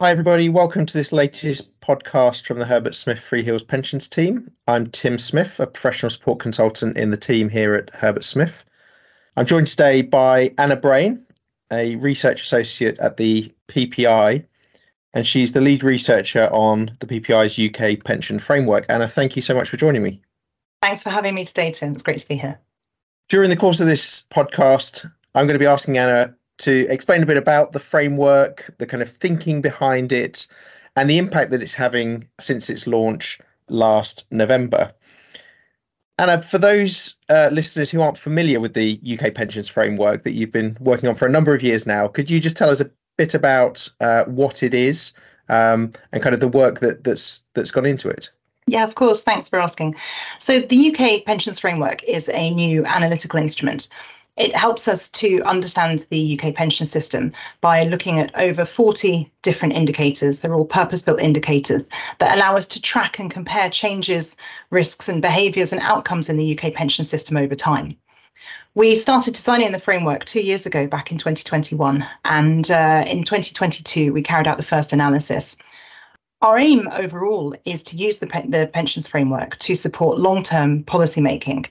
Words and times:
Hi, 0.00 0.10
everybody. 0.10 0.48
Welcome 0.48 0.86
to 0.86 0.92
this 0.92 1.12
latest 1.12 1.80
podcast 1.80 2.46
from 2.46 2.58
the 2.58 2.64
Herbert 2.64 2.96
Smith 2.96 3.20
Free 3.20 3.44
Freehills 3.44 3.66
Pensions 3.66 4.08
team. 4.08 4.50
I'm 4.66 4.88
Tim 4.88 5.18
Smith, 5.18 5.60
a 5.60 5.68
professional 5.68 6.10
support 6.10 6.40
consultant 6.40 6.98
in 6.98 7.12
the 7.12 7.16
team 7.16 7.48
here 7.48 7.74
at 7.74 7.94
Herbert 7.94 8.24
Smith. 8.24 8.64
I'm 9.36 9.46
joined 9.46 9.68
today 9.68 10.02
by 10.02 10.52
Anna 10.58 10.74
Brain, 10.74 11.24
a 11.72 11.94
research 11.96 12.42
associate 12.42 12.98
at 12.98 13.18
the 13.18 13.54
PPI, 13.68 14.44
and 15.12 15.24
she's 15.24 15.52
the 15.52 15.60
lead 15.60 15.84
researcher 15.84 16.48
on 16.52 16.90
the 16.98 17.06
PPI's 17.06 17.56
UK 17.56 18.04
pension 18.04 18.40
framework. 18.40 18.86
Anna, 18.88 19.06
thank 19.06 19.36
you 19.36 19.42
so 19.42 19.54
much 19.54 19.68
for 19.68 19.76
joining 19.76 20.02
me. 20.02 20.20
Thanks 20.82 21.04
for 21.04 21.10
having 21.10 21.36
me 21.36 21.44
today, 21.44 21.70
Tim. 21.70 21.92
It's 21.92 22.02
great 22.02 22.18
to 22.18 22.26
be 22.26 22.36
here. 22.36 22.58
During 23.28 23.48
the 23.48 23.56
course 23.56 23.78
of 23.78 23.86
this 23.86 24.24
podcast, 24.28 25.08
I'm 25.36 25.46
going 25.46 25.54
to 25.54 25.60
be 25.60 25.66
asking 25.66 25.98
Anna 25.98 26.34
to 26.58 26.86
explain 26.88 27.22
a 27.22 27.26
bit 27.26 27.36
about 27.36 27.72
the 27.72 27.80
framework, 27.80 28.74
the 28.78 28.86
kind 28.86 29.02
of 29.02 29.08
thinking 29.08 29.60
behind 29.60 30.12
it, 30.12 30.46
and 30.96 31.10
the 31.10 31.18
impact 31.18 31.50
that 31.50 31.62
it's 31.62 31.74
having 31.74 32.28
since 32.38 32.70
its 32.70 32.86
launch 32.86 33.38
last 33.68 34.24
November. 34.30 34.92
Anna, 36.18 36.40
for 36.42 36.58
those 36.58 37.16
uh, 37.28 37.48
listeners 37.50 37.90
who 37.90 38.00
aren't 38.00 38.18
familiar 38.18 38.60
with 38.60 38.74
the 38.74 39.00
UK 39.18 39.34
pensions 39.34 39.68
framework 39.68 40.22
that 40.22 40.32
you've 40.32 40.52
been 40.52 40.76
working 40.80 41.08
on 41.08 41.16
for 41.16 41.26
a 41.26 41.30
number 41.30 41.54
of 41.54 41.62
years 41.62 41.86
now, 41.86 42.06
could 42.06 42.30
you 42.30 42.38
just 42.38 42.56
tell 42.56 42.70
us 42.70 42.80
a 42.80 42.90
bit 43.16 43.34
about 43.34 43.88
uh, 44.00 44.24
what 44.24 44.62
it 44.62 44.74
is 44.74 45.12
um, 45.48 45.92
and 46.12 46.22
kind 46.22 46.34
of 46.34 46.40
the 46.40 46.48
work 46.48 46.78
that, 46.80 47.02
that's 47.02 47.42
that's 47.54 47.72
gone 47.72 47.86
into 47.86 48.08
it? 48.08 48.30
Yeah, 48.66 48.84
of 48.84 48.94
course. 48.94 49.22
Thanks 49.22 49.48
for 49.48 49.60
asking. 49.60 49.94
So, 50.38 50.60
the 50.60 50.94
UK 50.94 51.24
pensions 51.24 51.58
framework 51.58 52.02
is 52.04 52.30
a 52.30 52.50
new 52.50 52.84
analytical 52.84 53.38
instrument 53.38 53.88
it 54.36 54.56
helps 54.56 54.88
us 54.88 55.08
to 55.10 55.40
understand 55.42 56.06
the 56.10 56.38
UK 56.38 56.54
pension 56.54 56.86
system 56.86 57.32
by 57.60 57.84
looking 57.84 58.18
at 58.18 58.34
over 58.38 58.64
40 58.64 59.30
different 59.42 59.74
indicators. 59.74 60.40
They're 60.40 60.54
all 60.54 60.64
purpose 60.64 61.02
built 61.02 61.20
indicators 61.20 61.86
that 62.18 62.36
allow 62.36 62.56
us 62.56 62.66
to 62.66 62.82
track 62.82 63.18
and 63.18 63.30
compare 63.30 63.70
changes, 63.70 64.34
risks, 64.70 65.08
and 65.08 65.22
behaviours 65.22 65.70
and 65.72 65.80
outcomes 65.80 66.28
in 66.28 66.36
the 66.36 66.58
UK 66.58 66.74
pension 66.74 67.04
system 67.04 67.36
over 67.36 67.54
time. 67.54 67.96
We 68.74 68.96
started 68.96 69.34
designing 69.34 69.70
the 69.70 69.78
framework 69.78 70.24
two 70.24 70.40
years 70.40 70.66
ago, 70.66 70.88
back 70.88 71.12
in 71.12 71.18
2021, 71.18 72.04
and 72.24 72.68
uh, 72.72 73.04
in 73.06 73.22
2022, 73.22 74.12
we 74.12 74.20
carried 74.20 74.48
out 74.48 74.56
the 74.56 74.64
first 74.64 74.92
analysis. 74.92 75.56
Our 76.44 76.58
aim 76.58 76.90
overall 76.92 77.54
is 77.64 77.82
to 77.84 77.96
use 77.96 78.18
the, 78.18 78.26
the 78.46 78.68
pensions 78.70 79.08
framework 79.08 79.58
to 79.60 79.74
support 79.74 80.18
long 80.18 80.42
term 80.42 80.82
policy 80.84 81.22
making. 81.22 81.64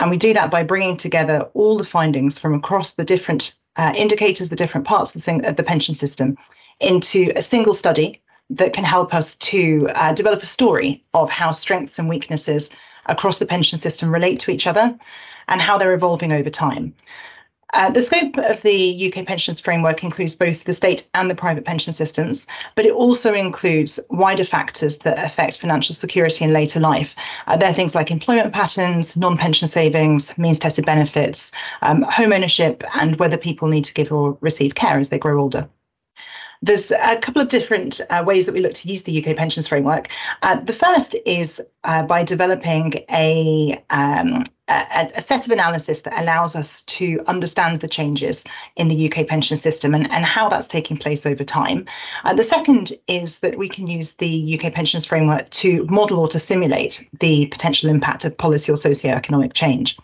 and 0.00 0.10
we 0.10 0.18
do 0.18 0.34
that 0.34 0.50
by 0.50 0.62
bringing 0.62 0.98
together 0.98 1.48
all 1.54 1.78
the 1.78 1.92
findings 1.96 2.38
from 2.38 2.52
across 2.52 2.92
the 2.92 3.04
different 3.04 3.54
uh, 3.76 3.94
indicators, 3.96 4.50
the 4.50 4.54
different 4.54 4.86
parts 4.86 5.14
of 5.14 5.24
the, 5.24 5.48
of 5.48 5.56
the, 5.56 5.62
pension 5.62 5.94
system, 5.94 6.36
into 6.80 7.32
a 7.36 7.42
single 7.42 7.72
study 7.72 8.20
that 8.50 8.74
can 8.74 8.84
help 8.84 9.14
us 9.14 9.34
to 9.36 9.88
uh, 9.94 10.12
develop 10.12 10.42
a 10.42 10.46
story 10.58 11.02
of 11.14 11.30
how 11.30 11.50
strengths 11.50 11.98
and 11.98 12.06
weaknesses 12.06 12.68
across 13.06 13.38
the 13.38 13.46
pension 13.46 13.78
system 13.78 14.12
relate 14.12 14.38
to 14.40 14.50
each 14.50 14.66
other 14.66 14.94
and 15.48 15.62
how 15.62 15.78
they're 15.78 15.94
evolving 15.94 16.32
over 16.32 16.50
time. 16.50 16.94
Uh, 17.74 17.90
the 17.90 18.00
scope 18.00 18.36
of 18.38 18.62
the 18.62 19.12
UK 19.12 19.26
pensions 19.26 19.60
framework 19.60 20.02
includes 20.02 20.34
both 20.34 20.64
the 20.64 20.72
state 20.72 21.06
and 21.14 21.30
the 21.30 21.34
private 21.34 21.64
pension 21.64 21.92
systems, 21.92 22.46
but 22.74 22.86
it 22.86 22.92
also 22.92 23.34
includes 23.34 24.00
wider 24.08 24.44
factors 24.44 24.98
that 24.98 25.22
affect 25.22 25.58
financial 25.58 25.94
security 25.94 26.44
in 26.44 26.52
later 26.52 26.80
life. 26.80 27.14
Uh, 27.46 27.56
they're 27.56 27.74
things 27.74 27.94
like 27.94 28.10
employment 28.10 28.54
patterns, 28.54 29.14
non 29.16 29.36
pension 29.36 29.68
savings, 29.68 30.36
means 30.38 30.58
tested 30.58 30.86
benefits, 30.86 31.52
um, 31.82 32.02
home 32.02 32.32
ownership, 32.32 32.82
and 32.94 33.16
whether 33.18 33.36
people 33.36 33.68
need 33.68 33.84
to 33.84 33.92
give 33.92 34.10
or 34.10 34.38
receive 34.40 34.74
care 34.74 34.98
as 34.98 35.10
they 35.10 35.18
grow 35.18 35.38
older. 35.40 35.68
There's 36.62 36.90
a 36.90 37.16
couple 37.18 37.40
of 37.40 37.48
different 37.48 38.00
uh, 38.10 38.24
ways 38.26 38.46
that 38.46 38.52
we 38.52 38.60
look 38.60 38.74
to 38.74 38.88
use 38.88 39.02
the 39.02 39.24
UK 39.24 39.36
pensions 39.36 39.68
framework. 39.68 40.08
Uh, 40.42 40.58
the 40.60 40.72
first 40.72 41.14
is 41.24 41.60
uh, 41.84 42.02
by 42.02 42.24
developing 42.24 43.04
a, 43.10 43.82
um, 43.90 44.42
a, 44.68 45.10
a, 45.16 45.22
set 45.22 45.46
of 45.46 45.50
analysis 45.50 46.02
that 46.02 46.20
allows 46.20 46.54
us 46.54 46.82
to 46.82 47.20
understand 47.26 47.80
the 47.80 47.88
changes 47.88 48.44
in 48.76 48.88
the 48.88 49.10
UK 49.10 49.26
pension 49.26 49.56
system 49.56 49.94
and, 49.94 50.10
and 50.10 50.24
how 50.24 50.48
that's 50.48 50.68
taking 50.68 50.96
place 50.96 51.24
over 51.24 51.44
time. 51.44 51.86
Uh, 52.24 52.34
the 52.34 52.44
second 52.44 52.92
is 53.08 53.38
that 53.38 53.56
we 53.58 53.68
can 53.68 53.86
use 53.86 54.12
the 54.14 54.58
UK 54.58 54.72
pensions 54.72 55.06
framework 55.06 55.48
to 55.50 55.84
model 55.86 56.20
or 56.20 56.28
to 56.28 56.38
simulate 56.38 57.06
the 57.20 57.46
potential 57.46 57.88
impact 57.88 58.24
of 58.24 58.36
policy 58.36 58.70
or 58.70 58.76
socio-economic 58.76 59.54
change. 59.54 59.96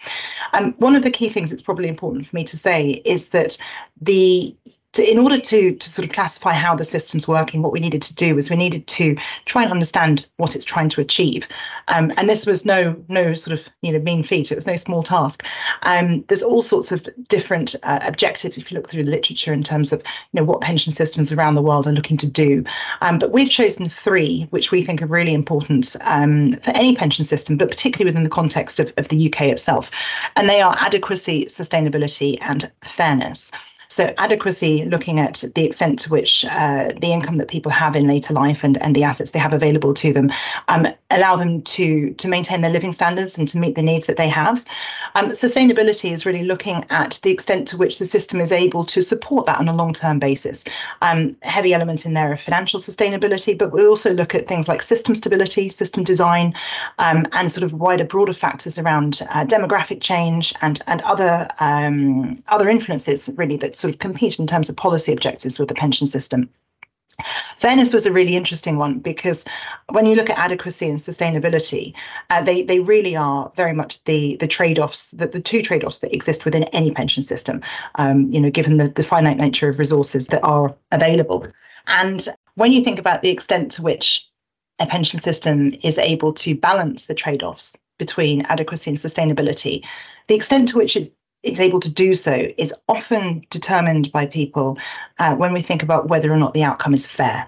Um, 0.52 0.72
one 0.78 0.96
of 0.96 1.02
the 1.02 1.10
key 1.10 1.28
things 1.28 1.50
that's 1.50 1.62
probably 1.62 1.88
important 1.88 2.26
for 2.26 2.34
me 2.36 2.44
to 2.44 2.56
say 2.56 3.02
is 3.04 3.28
that 3.31 3.58
the 4.00 4.56
to, 4.94 5.10
in 5.10 5.19
order 5.19 5.38
to 5.38 5.75
to 5.75 5.91
sort 5.91 6.06
of 6.06 6.12
classify 6.15 6.53
how 6.53 6.75
the 6.75 6.84
system's 6.84 7.28
working, 7.28 7.62
what 7.62 7.72
we 7.72 7.81
needed 7.81 8.03
to 8.03 8.15
do 8.15 8.34
was 8.34 8.50
we 8.50 8.56
needed 8.56 8.87
to 8.87 9.16
try 9.44 9.62
and 9.62 9.72
understand 9.72 10.27
what 10.37 10.56
it's 10.56 10.65
trying 10.65 10.88
to 10.91 11.00
achieve. 11.00 11.47
Um, 11.88 12.12
and 12.16 12.28
this 12.28 12.47
was 12.47 12.65
no 12.65 12.97
no 13.09 13.34
sort 13.34 13.59
of 13.59 13.66
you 13.82 13.93
know 13.93 13.99
mean 13.99 14.22
feat. 14.22 14.50
It 14.50 14.56
was 14.56 14.66
no 14.66 14.77
small 14.77 15.03
task. 15.03 15.44
Um, 15.82 16.25
there's 16.28 16.43
all 16.43 16.62
sorts 16.62 16.93
of 16.93 17.06
different 17.28 17.75
uh, 17.82 18.00
objectives 18.03 18.56
if 18.56 18.71
you 18.71 18.77
look 18.77 18.91
through 18.91 19.05
the 19.05 19.10
literature 19.10 19.53
in 19.53 19.62
terms 19.62 19.93
of 19.93 20.00
you 20.32 20.41
know 20.41 20.44
what 20.44 20.60
pension 20.60 20.93
systems 20.93 21.32
around 21.32 21.55
the 21.55 21.62
world 21.62 21.87
are 21.87 21.93
looking 21.93 22.16
to 22.19 22.26
do. 22.26 22.65
Um, 23.03 23.19
but 23.19 23.32
we've 23.32 23.50
chosen 23.50 23.88
three 23.88 24.47
which 24.50 24.71
we 24.71 24.84
think 24.84 25.03
are 25.03 25.06
really 25.06 25.34
important 25.34 25.97
um, 26.03 26.56
for 26.62 26.71
any 26.71 26.97
pension 26.97 27.25
system, 27.25 27.56
but 27.56 27.71
particularly 27.71 28.09
within 28.09 28.25
the 28.25 28.31
context 28.31 28.81
of, 28.81 28.93
of 28.97 29.09
the 29.09 29.28
UK 29.28 29.43
itself. 29.43 29.91
And 30.37 30.49
they 30.49 30.61
are 30.61 30.76
adequacy, 30.78 31.47
sustainability, 31.47 32.38
and 32.41 32.71
fairness. 32.84 33.50
So 33.94 34.12
adequacy, 34.19 34.84
looking 34.87 35.21
at 35.21 35.44
the 35.55 35.65
extent 35.65 36.00
to 36.00 36.10
which 36.10 36.44
uh, 36.47 36.88
the 37.00 37.12
income 37.12 37.37
that 37.38 37.47
people 37.47 37.71
have 37.71 37.94
in 37.94 38.09
later 38.09 38.34
life 38.34 38.65
and, 38.65 38.77
and 38.82 38.97
the 38.97 39.05
assets 39.05 39.31
they 39.31 39.38
have 39.38 39.55
available 39.55 39.94
to 39.94 40.12
them 40.12 40.32
um, 40.66 40.88
allow 41.12 41.37
them 41.37 41.62
to, 41.62 42.12
to 42.15 42.27
maintain 42.27 42.62
their 42.62 42.72
living 42.72 42.93
standards 42.93 43.38
and 43.38 43.47
to 43.47 43.56
meet 43.56 43.77
the 43.77 43.82
needs 43.82 44.06
that 44.06 44.16
they 44.16 44.28
have. 44.28 44.65
Um, 45.15 45.31
sustainability 45.31 46.10
is 46.12 46.27
really 46.27 46.43
looking 46.43 46.84
at 46.91 47.21
the 47.22 47.31
extent 47.31 47.69
to 47.69 47.77
which 47.77 48.00
the 48.00 48.05
system 48.05 48.41
is 48.41 48.50
able 48.50 48.84
to 48.84 49.00
support 49.00 49.47
that 49.47 49.59
on 49.59 49.69
a 49.69 49.72
long-term 49.72 50.19
basis. 50.19 50.65
Um, 51.00 51.37
heavy 51.43 51.72
element 51.72 52.05
in 52.05 52.15
there 52.15 52.32
of 52.32 52.41
financial 52.41 52.81
sustainability, 52.81 53.56
but 53.56 53.71
we 53.71 53.87
also 53.87 54.12
look 54.12 54.34
at 54.34 54.49
things 54.49 54.66
like 54.66 54.82
system 54.82 55.15
stability, 55.15 55.69
system 55.69 56.03
design, 56.03 56.53
um, 56.99 57.28
and 57.31 57.53
sort 57.53 57.62
of 57.62 57.75
wider, 57.75 58.03
broader 58.03 58.34
factors 58.34 58.76
around 58.76 59.22
uh, 59.31 59.44
demographic 59.44 60.00
change 60.00 60.53
and 60.62 60.82
and 60.88 61.00
other 61.03 61.49
um, 61.61 62.43
other 62.49 62.69
influences 62.69 63.31
really 63.37 63.56
that 63.56 63.84
sort 63.84 63.93
of 63.93 64.00
compete 64.00 64.39
in 64.39 64.47
terms 64.47 64.71
of 64.71 64.77
policy 64.77 65.12
objectives 65.12 65.59
with 65.59 65.69
the 65.69 65.75
pension 65.75 66.06
system. 66.06 66.49
Fairness 67.59 67.93
was 67.93 68.06
a 68.06 68.12
really 68.12 68.34
interesting 68.34 68.78
one 68.78 68.99
because 68.99 69.45
when 69.91 70.06
you 70.06 70.15
look 70.15 70.31
at 70.31 70.39
adequacy 70.39 70.89
and 70.89 70.99
sustainability, 70.99 71.93
uh, 72.31 72.43
they 72.43 72.62
they 72.62 72.81
really 72.81 73.15
are 73.15 73.53
very 73.56 73.75
much 73.75 74.03
the 74.05 74.37
the 74.37 74.49
trade 74.49 74.78
offs 74.78 75.11
the, 75.11 75.27
the 75.27 75.41
two 75.41 75.61
trade 75.61 75.84
offs 75.84 75.99
that 75.99 76.15
exist 76.15 76.47
within 76.47 76.65
any 76.65 76.91
pension 76.93 77.23
system. 77.23 77.61
Um, 77.97 78.33
you 78.33 78.41
know, 78.41 78.50
given 78.50 78.78
the, 78.78 78.89
the 78.89 79.03
finite 79.03 79.37
nature 79.37 79.69
of 79.69 79.78
resources 79.78 80.28
that 80.28 80.43
are 80.43 80.75
available, 80.91 81.47
and 81.87 82.27
when 82.55 82.73
you 82.73 82.83
think 82.83 82.99
about 82.99 83.21
the 83.21 83.31
extent 83.31 83.71
to 83.73 83.83
which 83.83 84.27
a 84.78 84.87
pension 84.87 85.21
system 85.21 85.75
is 85.83 85.99
able 85.99 86.33
to 86.33 86.56
balance 86.56 87.05
the 87.05 87.15
trade 87.15 87.43
offs 87.43 87.77
between 87.99 88.47
adequacy 88.47 88.91
and 88.91 88.99
sustainability, 88.99 89.84
the 90.27 90.34
extent 90.34 90.69
to 90.71 90.78
which 90.78 90.97
it 90.97 91.12
it's 91.44 91.60
able 91.60 91.81
to 91.81 91.91
do 91.91 92.15
so 92.15 92.49
is 92.59 92.75
often 92.88 93.47
determined 93.50 94.10
by 94.10 94.27
people 94.27 94.78
uh, 95.19 95.34
when 95.34 95.53
we 95.53 95.62
think 95.62 95.82
about 95.82 96.09
whether 96.09 96.32
or 96.32 96.37
not 96.37 96.55
the 96.55 96.65
outcome 96.65 96.94
is 96.94 97.06
fair. 97.06 97.47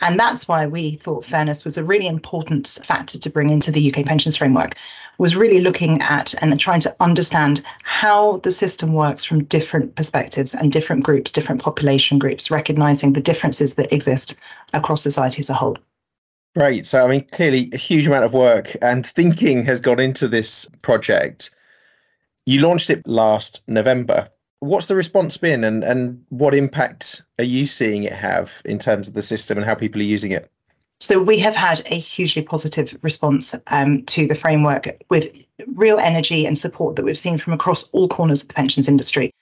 And 0.00 0.18
that's 0.18 0.48
why 0.48 0.66
we 0.66 0.96
thought 0.96 1.24
fairness 1.24 1.64
was 1.64 1.76
a 1.76 1.84
really 1.84 2.08
important 2.08 2.80
factor 2.84 3.18
to 3.18 3.30
bring 3.30 3.50
into 3.50 3.70
the 3.70 3.92
UK 3.92 4.04
pensions 4.04 4.36
framework, 4.36 4.74
was 5.18 5.36
really 5.36 5.60
looking 5.60 6.00
at 6.02 6.34
and 6.42 6.58
trying 6.58 6.80
to 6.80 6.96
understand 6.98 7.62
how 7.84 8.38
the 8.38 8.50
system 8.50 8.94
works 8.94 9.24
from 9.24 9.44
different 9.44 9.94
perspectives 9.94 10.54
and 10.54 10.72
different 10.72 11.04
groups, 11.04 11.30
different 11.30 11.62
population 11.62 12.18
groups, 12.18 12.50
recognizing 12.50 13.12
the 13.12 13.20
differences 13.20 13.74
that 13.74 13.92
exist 13.92 14.34
across 14.72 15.02
society 15.02 15.40
as 15.40 15.50
a 15.50 15.54
whole. 15.54 15.76
Right. 16.56 16.84
So, 16.84 17.04
I 17.04 17.06
mean, 17.06 17.26
clearly 17.32 17.70
a 17.72 17.76
huge 17.76 18.08
amount 18.08 18.24
of 18.24 18.32
work 18.32 18.76
and 18.82 19.06
thinking 19.06 19.64
has 19.66 19.80
gone 19.80 20.00
into 20.00 20.26
this 20.26 20.66
project. 20.82 21.50
You 22.50 22.62
launched 22.62 22.90
it 22.90 23.06
last 23.06 23.62
November. 23.68 24.28
What's 24.58 24.86
the 24.86 24.96
response 24.96 25.36
been 25.36 25.62
and, 25.62 25.84
and 25.84 26.20
what 26.30 26.52
impact 26.52 27.22
are 27.38 27.44
you 27.44 27.64
seeing 27.64 28.02
it 28.02 28.12
have 28.12 28.50
in 28.64 28.76
terms 28.76 29.06
of 29.06 29.14
the 29.14 29.22
system 29.22 29.56
and 29.56 29.64
how 29.64 29.76
people 29.76 30.00
are 30.00 30.04
using 30.16 30.32
it? 30.32 30.50
So 30.98 31.22
we 31.22 31.38
have 31.38 31.54
had 31.54 31.80
a 31.86 31.96
hugely 31.96 32.42
positive 32.42 32.98
response 33.02 33.54
um, 33.68 34.02
to 34.06 34.26
the 34.26 34.34
framework 34.34 34.88
with 35.10 35.28
real 35.76 36.00
energy 36.00 36.44
and 36.44 36.58
support 36.58 36.96
that 36.96 37.04
we've 37.04 37.16
seen 37.16 37.38
from 37.38 37.52
across 37.52 37.84
all 37.92 38.08
corners 38.08 38.42
of 38.42 38.48
the 38.48 38.54
pensions 38.54 38.88
industry. 38.88 39.32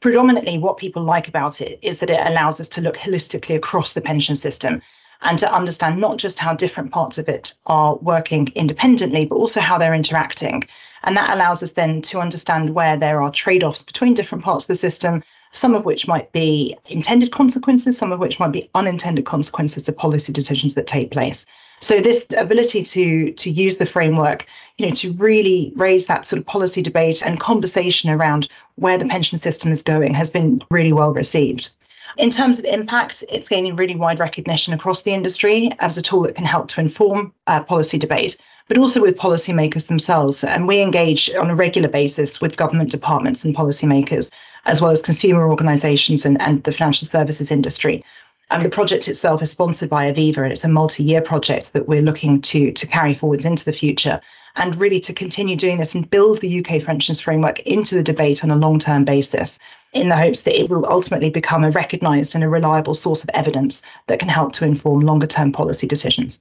Predominantly, 0.00 0.56
what 0.56 0.78
people 0.78 1.02
like 1.02 1.28
about 1.28 1.60
it 1.60 1.78
is 1.82 1.98
that 1.98 2.08
it 2.08 2.26
allows 2.26 2.58
us 2.58 2.70
to 2.70 2.80
look 2.80 2.96
holistically 2.96 3.54
across 3.54 3.92
the 3.92 4.00
pension 4.00 4.34
system 4.34 4.80
and 5.26 5.38
to 5.40 5.52
understand 5.52 6.00
not 6.00 6.16
just 6.16 6.38
how 6.38 6.54
different 6.54 6.92
parts 6.92 7.18
of 7.18 7.28
it 7.28 7.52
are 7.66 7.96
working 7.96 8.48
independently, 8.54 9.26
but 9.26 9.36
also 9.36 9.60
how 9.60 9.76
they're 9.76 9.94
interacting. 9.94 10.62
And 11.04 11.16
that 11.16 11.34
allows 11.34 11.62
us 11.62 11.72
then 11.72 12.00
to 12.02 12.20
understand 12.20 12.74
where 12.74 12.96
there 12.96 13.22
are 13.22 13.30
trade 13.30 13.62
offs 13.62 13.82
between 13.82 14.14
different 14.14 14.44
parts 14.44 14.64
of 14.64 14.68
the 14.68 14.76
system, 14.76 15.22
some 15.52 15.74
of 15.74 15.84
which 15.84 16.08
might 16.08 16.30
be 16.32 16.76
intended 16.86 17.32
consequences, 17.32 17.96
some 17.96 18.12
of 18.12 18.20
which 18.20 18.38
might 18.38 18.52
be 18.52 18.70
unintended 18.74 19.24
consequences 19.24 19.88
of 19.88 19.96
policy 19.96 20.32
decisions 20.32 20.74
that 20.74 20.86
take 20.86 21.10
place. 21.10 21.44
So 21.80 22.00
this 22.00 22.24
ability 22.36 22.84
to 22.84 23.32
to 23.32 23.50
use 23.50 23.76
the 23.76 23.86
framework, 23.86 24.46
you 24.78 24.86
know, 24.86 24.94
to 24.94 25.12
really 25.14 25.72
raise 25.76 26.06
that 26.06 26.26
sort 26.26 26.40
of 26.40 26.46
policy 26.46 26.82
debate 26.82 27.22
and 27.22 27.38
conversation 27.38 28.10
around 28.10 28.48
where 28.76 28.96
the 28.96 29.04
pension 29.04 29.38
system 29.38 29.72
is 29.72 29.82
going 29.82 30.14
has 30.14 30.30
been 30.30 30.62
really 30.70 30.92
well 30.92 31.12
received. 31.12 31.70
In 32.18 32.30
terms 32.30 32.58
of 32.58 32.64
impact, 32.64 33.24
it's 33.28 33.48
gaining 33.48 33.76
really 33.76 33.94
wide 33.94 34.18
recognition 34.18 34.72
across 34.72 35.02
the 35.02 35.12
industry 35.12 35.70
as 35.80 35.98
a 35.98 36.02
tool 36.02 36.22
that 36.22 36.34
can 36.34 36.46
help 36.46 36.68
to 36.68 36.80
inform 36.80 37.34
uh, 37.46 37.62
policy 37.62 37.98
debate, 37.98 38.38
but 38.68 38.78
also 38.78 39.02
with 39.02 39.18
policymakers 39.18 39.88
themselves. 39.88 40.42
And 40.42 40.66
we 40.66 40.80
engage 40.80 41.28
on 41.34 41.50
a 41.50 41.54
regular 41.54 41.88
basis 41.88 42.40
with 42.40 42.56
government 42.56 42.90
departments 42.90 43.44
and 43.44 43.54
policymakers, 43.54 44.30
as 44.64 44.80
well 44.80 44.92
as 44.92 45.02
consumer 45.02 45.46
organisations 45.50 46.24
and, 46.24 46.40
and 46.40 46.62
the 46.64 46.72
financial 46.72 47.06
services 47.06 47.50
industry. 47.50 48.02
And 48.50 48.64
the 48.64 48.70
project 48.70 49.08
itself 49.08 49.42
is 49.42 49.50
sponsored 49.50 49.90
by 49.90 50.10
Aviva, 50.10 50.38
and 50.38 50.52
it's 50.52 50.64
a 50.64 50.68
multi-year 50.68 51.20
project 51.20 51.72
that 51.72 51.88
we're 51.88 52.02
looking 52.02 52.40
to 52.42 52.70
to 52.72 52.86
carry 52.86 53.12
forwards 53.12 53.44
into 53.44 53.64
the 53.64 53.72
future, 53.72 54.20
and 54.54 54.76
really 54.76 55.00
to 55.00 55.12
continue 55.12 55.56
doing 55.56 55.78
this 55.78 55.94
and 55.94 56.08
build 56.08 56.40
the 56.40 56.60
UK 56.60 56.84
pensions 56.84 57.20
framework 57.20 57.58
into 57.60 57.94
the 57.94 58.02
debate 58.02 58.44
on 58.44 58.50
a 58.50 58.56
long-term 58.56 59.04
basis 59.04 59.58
in 59.92 60.08
the 60.08 60.16
hopes 60.16 60.42
that 60.42 60.58
it 60.58 60.68
will 60.68 60.86
ultimately 60.86 61.30
become 61.30 61.64
a 61.64 61.70
recognised 61.70 62.34
and 62.34 62.44
a 62.44 62.48
reliable 62.48 62.94
source 62.94 63.24
of 63.24 63.30
evidence 63.34 63.82
that 64.06 64.18
can 64.18 64.28
help 64.28 64.52
to 64.52 64.64
inform 64.64 65.00
longer 65.00 65.26
term 65.26 65.52
policy 65.52 65.86
decisions. 65.86 66.38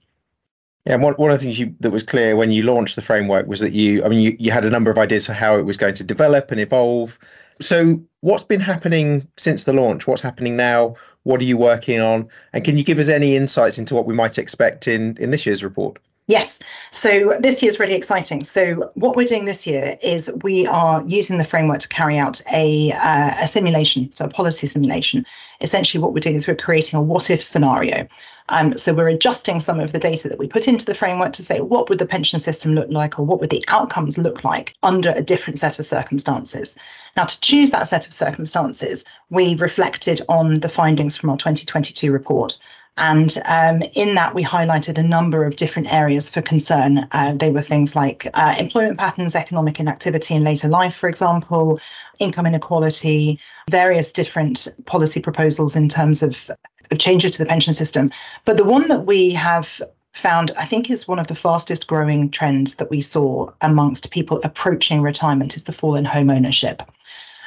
Yeah, 0.86 0.98
one, 0.98 1.14
one 1.14 1.32
of 1.32 1.40
the 1.40 1.44
things 1.44 1.60
you, 1.60 1.74
that 1.80 1.90
was 1.90 2.04
clear 2.04 2.36
when 2.36 2.52
you 2.52 2.62
launched 2.62 2.96
the 2.96 3.02
framework 3.02 3.48
was 3.48 3.60
that 3.60 3.74
you, 3.74 4.04
I 4.04 4.10
mean, 4.10 4.20
you, 4.20 4.36
you 4.38 4.52
had 4.52 4.66
a 4.66 4.70
number 4.70 4.92
of 4.92 5.00
ideas 5.00 5.26
for 5.26 5.34
how 5.34 5.58
it 5.58 5.64
was 5.64 5.78
going 5.78 5.96
to 5.96 6.04
develop 6.04 6.52
and 6.52 6.60
evolve. 6.60 7.18
So, 7.62 8.02
what's 8.22 8.44
been 8.44 8.60
happening 8.60 9.28
since 9.38 9.64
the 9.64 9.74
launch? 9.74 10.08
What's 10.08 10.22
happening 10.22 10.58
now? 10.58 10.96
What 11.24 11.40
are 11.42 11.46
you 11.46 11.58
working 11.58 12.02
on? 12.02 12.28
And 12.54 12.64
can 12.64 12.78
you 12.78 12.84
give 12.84 13.00
us 13.00 13.08
any 13.08 13.36
insights 13.36 13.78
into 13.78 13.96
what 13.96 14.06
we 14.06 14.14
might 14.14 14.38
expect 14.38 14.88
in, 14.88 15.16
in 15.18 15.32
this 15.32 15.46
year's 15.46 15.64
report? 15.64 15.98
Yes. 16.28 16.58
So 16.92 17.38
this 17.40 17.62
year 17.62 17.70
is 17.70 17.80
really 17.80 17.94
exciting. 17.94 18.44
So 18.44 18.92
what 18.96 19.16
we're 19.16 19.28
doing 19.28 19.46
this 19.46 19.68
year 19.68 19.96
is 20.02 20.32
we 20.42 20.66
are 20.66 21.04
using 21.06 21.38
the 21.38 21.44
framework 21.44 21.82
to 21.82 21.88
carry 21.88 22.18
out 22.18 22.42
a, 22.52 22.94
uh, 22.94 23.36
a 23.38 23.48
simulation, 23.48 24.12
so 24.12 24.26
a 24.26 24.30
policy 24.30 24.66
simulation. 24.66 25.24
Essentially, 25.62 26.02
what 26.02 26.14
we're 26.14 26.22
doing 26.22 26.36
is 26.36 26.48
we're 26.48 26.56
creating 26.56 26.98
a 26.98 27.02
what 27.02 27.30
if 27.30 27.44
scenario. 27.44 28.08
Um, 28.50 28.76
so 28.76 28.92
we're 28.92 29.10
adjusting 29.10 29.62
some 29.62 29.80
of 29.80 29.92
the 29.92 30.00
data 30.00 30.28
that 30.28 30.40
we 30.40 30.48
put 30.48 30.68
into 30.68 30.86
the 30.86 30.96
framework 30.96 31.34
to 31.34 31.44
say 31.44 31.62
what 31.62 31.90
would 31.90 32.00
the 32.00 32.08
pension 32.08 32.40
system 32.40 32.74
look 32.74 32.90
like 32.90 33.20
or 33.20 33.26
what 33.26 33.40
would 33.40 33.52
the 33.52 33.64
outcomes 33.68 34.18
look 34.18 34.44
like 34.44 34.74
under 34.82 35.12
a 35.12 35.22
different 35.22 35.60
set 35.60 35.78
of 35.78 35.86
circumstances. 35.86 36.76
Now, 37.16 37.26
to 37.26 37.40
choose 37.42 37.70
that 37.70 37.88
set 37.88 38.08
of 38.08 38.14
circumstances, 38.14 39.06
we 39.30 39.56
reflected 39.56 40.22
on 40.28 40.56
the 40.56 40.70
findings 40.70 41.16
from 41.16 41.30
our 41.30 41.38
2022 41.38 42.12
report. 42.12 42.58
And 42.98 43.42
um, 43.46 43.82
in 43.94 44.16
that, 44.16 44.34
we 44.34 44.44
highlighted 44.44 44.98
a 44.98 45.04
number 45.04 45.44
of 45.44 45.58
different 45.58 45.92
areas 45.92 46.30
for 46.30 46.42
concern. 46.42 47.08
Uh, 47.12 47.34
they 47.34 47.52
were 47.52 47.62
things 47.62 47.96
like 47.96 48.30
uh, 48.34 48.56
employment 48.58 48.98
patterns, 48.98 49.36
economic 49.36 49.80
inactivity 49.80 50.34
in 50.34 50.46
later 50.46 50.70
life, 50.70 50.96
for 50.96 51.10
example, 51.10 51.80
income 52.20 52.46
inequality, 52.46 53.38
various 53.70 54.14
different 54.14 54.70
policy 54.86 55.20
proposals 55.20 55.76
in 55.76 55.90
terms 55.90 56.24
of, 56.24 56.50
of 56.90 56.98
changes 56.98 57.34
to 57.34 57.40
the 57.40 57.46
pension 57.46 57.74
system. 57.74 58.12
But 58.46 58.56
the 58.56 58.64
one 58.64 58.88
that 58.88 59.06
we 59.06 59.32
have 59.32 59.82
found, 60.14 60.52
I 60.52 60.66
think, 60.66 60.90
is 60.90 61.06
one 61.06 61.20
of 61.20 61.28
the 61.28 61.36
fastest 61.36 61.88
growing 61.88 62.32
trends 62.32 62.76
that 62.76 62.90
we 62.90 63.02
saw 63.02 63.52
amongst 63.60 64.10
people 64.12 64.40
approaching 64.46 65.02
retirement 65.02 65.58
is 65.58 65.66
the 65.66 65.74
fall 65.74 65.96
in 65.96 66.06
home 66.06 66.30
ownership. 66.30 66.82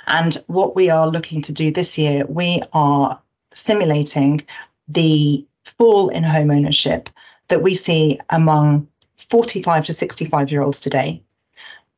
And 0.09 0.43
what 0.47 0.77
we 0.77 0.91
are 0.91 1.09
looking 1.09 1.41
to 1.43 1.53
do 1.53 1.73
this 1.73 1.97
year, 1.97 2.27
we 2.27 2.63
are 2.75 3.19
simulating 3.55 4.43
the 4.89 5.47
fall 5.65 6.09
in 6.09 6.25
home 6.25 6.51
ownership 6.51 7.09
that 7.49 7.63
we 7.63 7.75
see 7.75 8.19
among 8.31 8.87
45 9.31 9.87
to 9.87 9.93
65 9.93 10.51
year 10.51 10.63
olds 10.63 10.81
today 10.81 11.23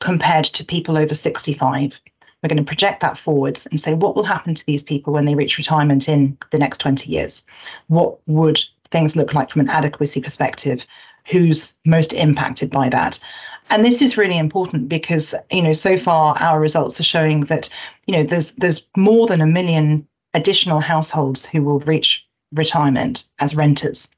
compared 0.01 0.47
to 0.47 0.65
people 0.65 0.99
over 0.99 1.15
65. 1.15 2.01
We're 2.43 2.49
going 2.49 2.57
to 2.57 2.63
project 2.65 3.01
that 3.01 3.19
forwards 3.19 3.67
and 3.67 3.79
say 3.79 3.95
what 3.95 4.17
will 4.17 4.25
happen 4.25 4.55
to 4.55 4.67
these 4.67 4.83
people 4.83 5.13
when 5.13 5.27
they 5.27 5.35
reach 5.35 5.59
retirement 5.59 6.09
in 6.09 6.37
the 6.51 6.59
next 6.59 6.79
20 6.79 7.11
years? 7.11 7.45
What 7.89 8.19
would 8.27 8.59
things 8.91 9.15
look 9.15 9.35
like 9.35 9.51
from 9.51 9.61
an 9.61 9.69
adequacy 9.69 10.21
perspective? 10.21 10.85
Who's 11.27 11.75
most 11.85 12.13
impacted 12.13 12.71
by 12.71 12.89
that? 12.89 13.21
And 13.69 13.85
this 13.85 14.03
is 14.03 14.17
really 14.17 14.39
important 14.39 14.89
because, 14.89 15.35
you 15.53 15.63
know, 15.63 15.75
so 15.75 15.99
far 15.99 16.37
our 16.39 16.59
results 16.59 16.99
are 16.99 17.05
showing 17.05 17.43
that, 17.43 17.69
you 18.07 18.13
know, 18.17 18.25
there's 18.25 18.53
there's 18.53 18.87
more 18.97 19.27
than 19.27 19.41
a 19.41 19.47
million 19.47 20.07
additional 20.35 20.81
households 20.81 21.45
who 21.45 21.63
will 21.63 21.79
reach 21.81 22.27
retirement 22.53 23.25
as 23.39 23.55
renters. 23.55 24.09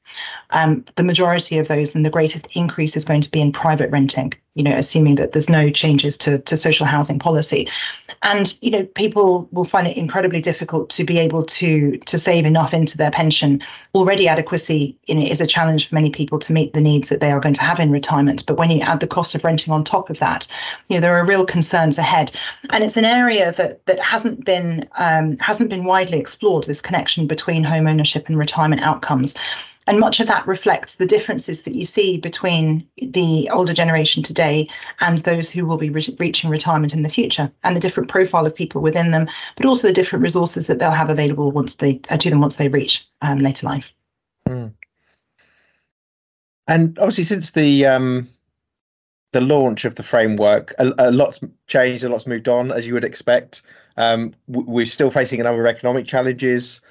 Um, 0.51 0.85
the 0.95 1.03
majority 1.03 1.57
of 1.57 1.67
those 1.67 1.95
and 1.95 2.05
the 2.05 2.09
greatest 2.09 2.47
increase 2.53 2.95
is 2.95 3.05
going 3.05 3.21
to 3.21 3.31
be 3.31 3.41
in 3.41 3.51
private 3.51 3.89
renting, 3.89 4.33
you 4.53 4.63
know, 4.63 4.75
assuming 4.75 5.15
that 5.15 5.31
there's 5.31 5.49
no 5.49 5.69
changes 5.69 6.17
to, 6.17 6.39
to 6.39 6.55
social 6.57 6.85
housing 6.85 7.19
policy. 7.19 7.67
And, 8.21 8.55
you 8.61 8.71
know, 8.71 8.83
people 8.83 9.49
will 9.51 9.65
find 9.65 9.87
it 9.87 9.97
incredibly 9.97 10.41
difficult 10.41 10.89
to 10.91 11.03
be 11.03 11.19
able 11.19 11.43
to 11.43 11.97
to 11.97 12.17
save 12.17 12.45
enough 12.45 12.73
into 12.73 12.97
their 12.97 13.11
pension. 13.11 13.61
Already 13.95 14.27
adequacy 14.27 14.97
is 15.07 15.41
a 15.41 15.47
challenge 15.47 15.89
for 15.89 15.95
many 15.95 16.09
people 16.09 16.39
to 16.39 16.53
meet 16.53 16.73
the 16.73 16.81
needs 16.81 17.09
that 17.09 17.19
they 17.19 17.31
are 17.31 17.39
going 17.39 17.55
to 17.55 17.61
have 17.61 17.79
in 17.79 17.91
retirement. 17.91 18.45
But 18.45 18.57
when 18.57 18.69
you 18.69 18.81
add 18.81 18.99
the 18.99 19.07
cost 19.07 19.35
of 19.35 19.43
renting 19.43 19.73
on 19.73 19.83
top 19.83 20.09
of 20.09 20.19
that, 20.19 20.47
you 20.87 20.95
know, 20.95 21.01
there 21.01 21.17
are 21.17 21.25
real 21.25 21.45
concerns 21.45 21.97
ahead. 21.97 22.31
And 22.69 22.83
it's 22.83 22.97
an 22.97 23.05
area 23.05 23.53
that 23.53 23.85
that 23.87 23.99
hasn't 23.99 24.45
been 24.45 24.87
um, 24.97 25.37
hasn't 25.39 25.69
been 25.69 25.83
widely 25.83 26.19
explored, 26.19 26.65
this 26.65 26.81
connection 26.81 27.27
between 27.27 27.63
home 27.63 27.87
ownership 27.87 28.29
and 28.29 28.37
retirement 28.37 28.83
outcomes. 28.83 29.33
And 29.87 29.99
much 29.99 30.19
of 30.19 30.27
that 30.27 30.47
reflects 30.47 30.95
the 30.95 31.05
differences 31.05 31.63
that 31.63 31.75
you 31.75 31.85
see 31.85 32.17
between 32.17 32.87
the 33.01 33.49
older 33.49 33.73
generation 33.73 34.23
today 34.23 34.69
and 34.99 35.19
those 35.19 35.49
who 35.49 35.65
will 35.65 35.77
be 35.77 35.89
re- 35.89 36.15
reaching 36.19 36.49
retirement 36.49 36.93
in 36.93 37.03
the 37.03 37.09
future, 37.09 37.51
and 37.63 37.75
the 37.75 37.81
different 37.81 38.09
profile 38.09 38.45
of 38.45 38.55
people 38.55 38.81
within 38.81 39.11
them, 39.11 39.27
but 39.55 39.65
also 39.65 39.87
the 39.87 39.93
different 39.93 40.23
resources 40.23 40.67
that 40.67 40.79
they'll 40.79 40.91
have 40.91 41.09
available 41.09 41.51
once 41.51 41.75
they 41.75 41.99
uh, 42.09 42.17
to 42.17 42.29
them 42.29 42.41
once 42.41 42.55
they 42.55 42.67
reach 42.67 43.07
um, 43.21 43.39
later 43.39 43.65
life. 43.65 43.91
Mm. 44.47 44.73
And 46.67 46.97
obviously, 46.99 47.25
since 47.25 47.51
the 47.51 47.85
um, 47.85 48.29
the 49.33 49.41
launch 49.41 49.83
of 49.83 49.95
the 49.95 50.03
framework, 50.03 50.73
a, 50.79 50.93
a, 50.97 51.11
lot's 51.11 51.39
changed, 51.67 52.03
a 52.03 52.09
lot's 52.09 52.27
moved 52.27 52.47
on, 52.47 52.71
as 52.71 52.87
you 52.87 52.93
would 52.93 53.03
expect. 53.03 53.61
Um, 53.97 54.33
we're 54.47 54.85
still 54.85 55.09
facing 55.09 55.39
a 55.39 55.43
number 55.43 55.65
of 55.65 55.67
economic 55.67 56.07
challenges. 56.07 56.81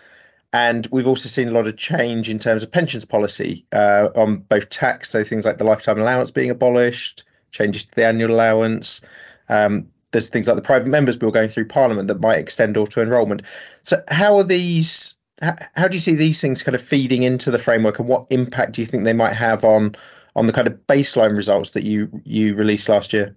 And 0.52 0.87
we've 0.90 1.06
also 1.06 1.28
seen 1.28 1.49
a 1.49 1.52
lot 1.52 1.66
of 1.66 1.76
change 1.76 2.28
in 2.28 2.38
terms 2.38 2.62
of 2.62 2.71
pensions 2.71 3.04
policy 3.04 3.64
uh, 3.73 4.09
on 4.14 4.38
both 4.38 4.68
tax, 4.68 5.09
so 5.09 5.25
things 5.25 5.47
like 5.47 5.59
the 5.59 5.64
lifetime 5.64 5.99
allowance 5.99 6.30
being 6.30 6.50
abolished, 6.50 7.25
changes 7.52 7.85
to 7.85 7.94
the 7.94 8.04
annual 8.04 8.30
allowance. 8.30 9.00
Um, 9.49 9.87
there's 10.11 10.28
things 10.28 10.47
like 10.47 10.56
the 10.56 10.62
private 10.62 10.88
members 10.88 11.16
bill 11.16 11.30
going 11.30 11.49
through 11.49 11.68
Parliament 11.68 12.09
that 12.09 12.21
might 12.21 12.38
extend 12.38 12.76
auto 12.76 13.02
enrolment. 13.02 13.42
So, 13.82 14.02
how 14.09 14.37
are 14.37 14.44
these? 14.44 15.14
How, 15.40 15.56
how 15.75 15.88
do 15.88 15.97
you 15.97 16.00
see 16.00 16.14
these 16.14 16.40
things 16.40 16.62
kind 16.62 16.75
of 16.75 16.82
feeding 16.82 17.23
into 17.23 17.50
the 17.50 17.59
framework, 17.59 17.99
and 17.99 18.06
what 18.06 18.26
impact 18.30 18.73
do 18.73 18.82
you 18.82 18.87
think 18.87 19.04
they 19.04 19.14
might 19.14 19.35
have 19.35 19.64
on 19.64 19.97
on 20.37 20.47
the 20.47 20.52
kind 20.52 20.66
of 20.66 20.75
baseline 20.87 21.35
results 21.35 21.71
that 21.71 21.85
you 21.85 22.11
you 22.25 22.54
released 22.54 22.90
last 22.90 23.14
year? 23.14 23.35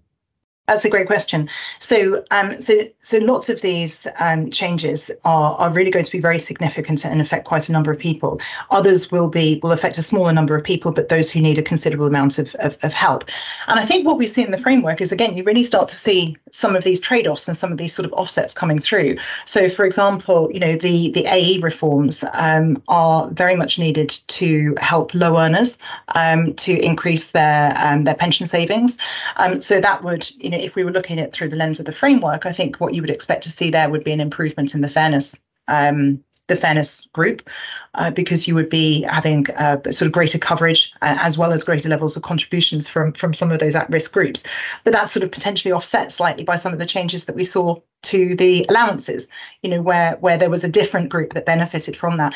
That's 0.67 0.84
a 0.84 0.89
great 0.89 1.05
question. 1.05 1.48
So, 1.77 2.24
um, 2.31 2.60
so, 2.60 2.88
so 3.01 3.19
lots 3.19 3.50
of 3.50 3.62
these 3.62 4.07
um, 4.19 4.50
changes 4.50 5.12
are 5.24 5.55
are 5.57 5.69
really 5.69 5.91
going 5.91 6.05
to 6.05 6.12
be 6.12 6.19
very 6.19 6.39
significant 6.39 7.05
and 7.05 7.22
affect 7.22 7.45
quite 7.45 7.69
a 7.69 7.72
number 7.72 7.91
of 7.91 8.00
people. 8.00 8.41
Others 8.72 9.12
will 9.12 9.29
be 9.29 9.60
will 9.62 9.72
affect 9.72 10.00
a 10.00 10.01
smaller 10.01 10.34
number 10.34 10.55
of 10.55 10.63
people, 10.63 10.91
but 10.91 11.10
those 11.10 11.29
who 11.29 11.39
need 11.39 11.60
a 11.60 11.62
considerable 11.62 12.07
amount 12.07 12.39
of, 12.39 12.55
of, 12.55 12.77
of 12.81 12.93
help. 12.93 13.25
And 13.67 13.79
I 13.79 13.86
think 13.86 14.07
what 14.07 14.17
we 14.17 14.25
see 14.25 14.41
in 14.41 14.50
the 14.50 14.57
framework 14.57 15.01
is 15.01 15.12
again, 15.12 15.38
you 15.38 15.43
really 15.43 15.63
start 15.63 15.88
to 15.89 15.98
see 15.98 16.36
some 16.51 16.75
of 16.75 16.84
these 16.84 17.00
trade-offs 17.00 17.48
and 17.48 17.55
some 17.55 17.72
of 17.72 17.77
these 17.77 17.93
sort 17.93 18.07
of 18.07 18.13
offsets 18.13 18.51
coming 18.51 18.79
through. 18.79 19.17
So, 19.45 19.69
for 19.69 19.86
example, 19.86 20.50
you 20.51 20.60
know, 20.60 20.77
the 20.77 21.12
the 21.12 21.27
AE 21.27 21.60
reforms 21.60 22.24
um, 22.34 22.81
are 22.88 23.29
very 23.29 23.55
much 23.55 23.77
needed 23.77 24.10
to 24.29 24.75
help 24.81 25.13
low 25.13 25.38
earners 25.38 25.77
um, 26.15 26.55
to 26.55 26.75
increase 26.79 27.31
their 27.31 27.77
um, 27.77 28.03
their 28.03 28.15
pension 28.15 28.48
savings. 28.48 28.98
Um, 29.36 29.62
so 29.62 29.79
that 29.79 30.03
would 30.03 30.27
you 30.38 30.50
know 30.50 30.54
if 30.62 30.75
we 30.75 30.83
were 30.83 30.91
looking 30.91 31.19
at 31.19 31.33
through 31.33 31.50
the 31.50 31.55
lens 31.55 31.79
of 31.79 31.85
the 31.85 31.91
framework, 31.91 32.45
I 32.45 32.53
think 32.53 32.77
what 32.77 32.93
you 32.93 33.01
would 33.01 33.09
expect 33.09 33.43
to 33.43 33.51
see 33.51 33.71
there 33.71 33.89
would 33.89 34.03
be 34.03 34.12
an 34.12 34.21
improvement 34.21 34.74
in 34.74 34.81
the 34.81 34.88
fairness. 34.88 35.35
Um, 35.67 36.24
the 36.47 36.55
fairness 36.55 37.07
group, 37.12 37.50
uh, 37.95 38.12
because 38.12 38.47
you 38.47 38.53
would 38.53 38.69
be 38.69 39.01
having 39.03 39.50
uh, 39.51 39.81
sort 39.85 40.03
of 40.03 40.12
greater 40.12 40.38
coverage 40.38 40.93
uh, 41.01 41.17
as 41.19 41.38
well 41.39 41.51
as 41.51 41.63
greater 41.63 41.89
levels 41.89 42.15
of 42.15 42.21
contributions 42.21 42.88
from 42.88 43.13
from 43.13 43.33
some 43.33 43.51
of 43.51 43.59
those 43.59 43.74
at-risk 43.74 44.12
groups. 44.12 44.43
But 44.83 44.93
that's 44.93 45.12
sort 45.12 45.24
of 45.24 45.31
potentially 45.31 45.71
offset 45.71 46.12
slightly 46.12 46.43
by 46.43 46.57
some 46.57 46.71
of 46.71 46.77
the 46.77 46.85
changes 46.85 47.25
that 47.25 47.35
we 47.35 47.45
saw 47.45 47.77
to 48.03 48.35
the 48.35 48.63
allowances. 48.69 49.25
You 49.63 49.71
know, 49.71 49.81
where 49.81 50.17
where 50.17 50.38
there 50.38 50.51
was 50.51 50.63
a 50.63 50.69
different 50.69 51.09
group 51.09 51.33
that 51.33 51.47
benefited 51.47 51.97
from 51.97 52.17
that 52.17 52.33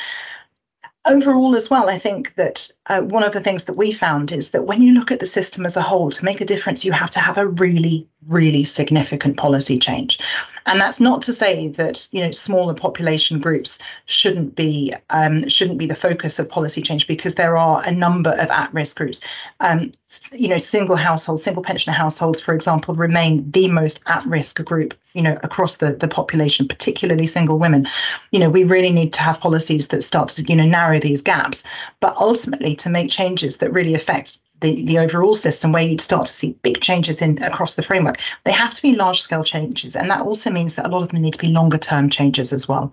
overall 1.05 1.55
as 1.55 1.69
well 1.69 1.89
i 1.89 1.97
think 1.97 2.33
that 2.35 2.69
uh, 2.89 3.01
one 3.01 3.23
of 3.23 3.33
the 3.33 3.41
things 3.41 3.63
that 3.65 3.73
we 3.73 3.93
found 3.93 4.31
is 4.31 4.49
that 4.49 4.65
when 4.65 4.81
you 4.81 4.93
look 4.93 5.11
at 5.11 5.19
the 5.19 5.25
system 5.25 5.65
as 5.65 5.77
a 5.77 5.81
whole 5.81 6.11
to 6.11 6.25
make 6.25 6.41
a 6.41 6.45
difference 6.45 6.83
you 6.83 6.91
have 6.91 7.11
to 7.11 7.19
have 7.19 7.37
a 7.37 7.47
really 7.47 8.07
really 8.27 8.65
significant 8.65 9.37
policy 9.37 9.79
change. 9.79 10.19
And 10.65 10.79
that's 10.79 10.99
not 10.99 11.21
to 11.23 11.33
say 11.33 11.69
that 11.69 12.07
you 12.11 12.21
know 12.21 12.31
smaller 12.31 12.73
population 12.73 13.39
groups 13.39 13.79
shouldn't 14.05 14.55
be 14.55 14.93
um, 15.09 15.47
shouldn't 15.49 15.79
be 15.79 15.87
the 15.87 15.95
focus 15.95 16.37
of 16.37 16.49
policy 16.49 16.81
change 16.81 17.07
because 17.07 17.35
there 17.35 17.57
are 17.57 17.81
a 17.83 17.91
number 17.91 18.31
of 18.31 18.49
at-risk 18.51 18.97
groups. 18.97 19.21
Um, 19.61 19.91
you 20.31 20.47
know, 20.47 20.57
single 20.57 20.95
households, 20.95 21.43
single 21.43 21.63
pensioner 21.63 21.95
households, 21.95 22.39
for 22.39 22.53
example, 22.53 22.93
remain 22.93 23.49
the 23.51 23.67
most 23.67 23.99
at-risk 24.07 24.63
group. 24.63 24.93
You 25.13 25.23
know, 25.23 25.39
across 25.41 25.77
the 25.77 25.93
the 25.93 26.07
population, 26.07 26.67
particularly 26.67 27.25
single 27.25 27.57
women. 27.57 27.87
You 28.31 28.39
know, 28.39 28.49
we 28.49 28.63
really 28.63 28.91
need 28.91 29.11
to 29.13 29.21
have 29.21 29.39
policies 29.39 29.87
that 29.87 30.03
start 30.03 30.29
to 30.29 30.43
you 30.43 30.55
know 30.55 30.65
narrow 30.65 30.99
these 30.99 31.21
gaps, 31.21 31.63
but 31.99 32.15
ultimately 32.17 32.75
to 32.79 32.89
make 32.89 33.09
changes 33.09 33.57
that 33.57 33.71
really 33.71 33.93
affect 33.93 34.39
the, 34.61 34.83
the 34.85 34.99
overall 34.99 35.35
system 35.35 35.71
where 35.71 35.83
you'd 35.83 36.01
start 36.01 36.27
to 36.27 36.33
see 36.33 36.51
big 36.63 36.81
changes 36.81 37.21
in 37.21 37.41
across 37.43 37.75
the 37.75 37.81
framework. 37.81 38.19
They 38.43 38.51
have 38.51 38.73
to 38.73 38.81
be 38.81 38.93
large 38.93 39.21
scale 39.21 39.43
changes 39.43 39.95
and 39.95 40.11
that 40.11 40.21
also 40.21 40.49
means 40.49 40.75
that 40.75 40.85
a 40.85 40.89
lot 40.89 41.01
of 41.01 41.09
them 41.09 41.21
need 41.21 41.33
to 41.33 41.39
be 41.39 41.47
longer 41.47 41.77
term 41.77 42.09
changes 42.09 42.51
as 42.51 42.67
well. 42.67 42.91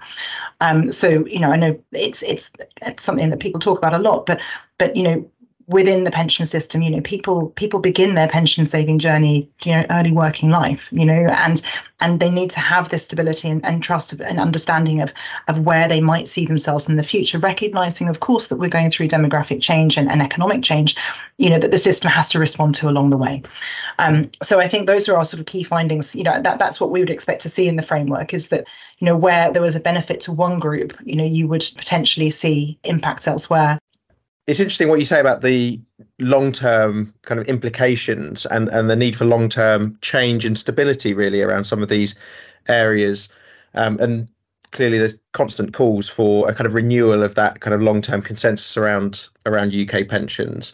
Um, 0.61 0.91
so 0.91 1.27
you 1.27 1.39
know 1.39 1.51
i 1.51 1.57
know 1.57 1.79
it's 1.93 2.23
it's 2.23 2.51
it's 2.81 3.05
something 3.05 3.29
that 3.29 3.41
people 3.41 3.61
talk 3.61 3.77
about 3.77 3.93
a 3.93 3.99
lot 3.99 4.25
but 4.25 4.41
but 4.79 4.97
you 4.97 5.03
know 5.03 5.31
within 5.69 6.05
the 6.05 6.11
pension 6.11 6.47
system 6.47 6.81
you 6.81 6.91
know 6.91 7.01
people 7.01 7.49
people 7.51 7.81
begin 7.81 8.15
their 8.15 8.29
pension 8.29 8.65
saving 8.65 8.99
journey 8.99 9.49
you 9.65 9.73
know 9.73 9.85
early 9.91 10.13
working 10.13 10.49
life 10.49 10.87
you 10.91 11.05
know 11.05 11.27
and 11.39 11.61
and 12.01 12.21
they 12.21 12.29
need 12.29 12.51
to 12.51 12.61
have 12.61 12.91
this 12.91 13.05
stability 13.05 13.49
and, 13.49 13.65
and 13.65 13.83
trust 13.83 14.13
and 14.13 14.39
understanding 14.39 15.01
of 15.01 15.13
of 15.49 15.61
where 15.61 15.89
they 15.89 16.01
might 16.01 16.29
see 16.29 16.47
themselves 16.47 16.89
in 16.89 16.97
the 16.97 17.03
future 17.03 17.39
recognizing 17.41 18.09
of 18.09 18.21
course 18.21 18.47
that 18.47 18.57
we're 18.57 18.69
going 18.69 18.91
through 18.91 19.09
demographic 19.09 19.61
change 19.61 19.97
and, 19.97 20.11
and 20.11 20.23
economic 20.23 20.63
change 20.63 20.97
you 21.39 21.51
know 21.51 21.59
that 21.59 21.73
the 21.73 21.79
system 21.79 22.11
has 22.11 22.29
to 22.29 22.39
respond 22.39 22.75
to 22.75 22.89
along 22.89 23.11
the 23.11 23.17
way. 23.17 23.43
Um, 23.99 24.31
so 24.43 24.61
i 24.61 24.69
think 24.69 24.87
those 24.87 25.09
are 25.09 25.17
our 25.17 25.25
sort 25.25 25.41
of 25.41 25.47
key 25.47 25.65
findings. 25.65 26.15
You 26.15 26.23
know 26.25 26.41
that 26.41 26.59
that's 26.59 26.81
what 26.81 26.91
we 26.91 27.01
would 27.01 27.11
expect 27.11 27.43
to 27.43 27.49
see 27.49 27.67
in 27.67 27.77
the 27.77 27.83
framework 27.83 28.33
is 28.33 28.49
that 28.49 28.67
you 28.99 29.05
know 29.05 29.17
where 29.17 29.53
there 29.53 29.63
was 29.63 29.75
a 29.75 29.81
benefit 29.81 30.21
to 30.23 30.33
one 30.33 30.59
group 30.59 30.97
you 31.05 31.17
know 31.17 31.25
you 31.25 31.49
would 31.49 31.69
potentially 31.77 32.31
see 32.31 32.79
impacts 32.85 33.27
elsewhere 33.27 33.79
it's 34.47 34.61
interesting 34.61 34.89
what 34.89 34.99
you 34.99 35.05
say 35.05 35.19
about 35.19 35.43
the 35.43 35.81
long 36.21 36.53
term 36.53 37.13
kind 37.23 37.41
of 37.41 37.49
implications 37.49 38.47
and, 38.47 38.69
and 38.69 38.89
the 38.89 38.97
need 38.97 39.17
for 39.17 39.25
long 39.25 39.49
term 39.49 39.99
change 40.03 40.45
and 40.45 40.59
stability, 40.59 41.15
really, 41.15 41.43
around 41.43 41.65
some 41.65 41.83
of 41.83 41.89
these 41.89 42.15
areas. 42.69 43.29
Um, 43.75 43.99
and 43.99 44.29
clearly, 44.71 44.99
there's 44.99 45.19
constant 45.33 45.73
calls 45.73 46.09
for 46.09 46.49
a 46.49 46.55
kind 46.55 46.67
of 46.67 46.75
renewal 46.75 47.23
of 47.23 47.35
that 47.35 47.61
kind 47.61 47.75
of 47.75 47.83
long 47.83 48.01
term 48.01 48.23
consensus 48.23 48.77
around 48.77 49.27
around 49.47 49.75
UK 49.75 50.09
pensions. 50.09 50.73